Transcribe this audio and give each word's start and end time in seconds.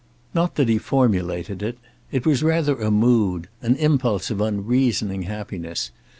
Not 0.33 0.55
that 0.55 0.67
he 0.67 0.79
formulated 0.79 1.61
it. 1.61 1.77
It 2.11 2.25
was 2.25 2.41
rather 2.41 2.75
a 2.81 2.89
mood, 2.89 3.49
an 3.61 3.75
impulse 3.75 4.31
of 4.31 4.41
unreasoning 4.41 5.21
happiness. 5.29 5.91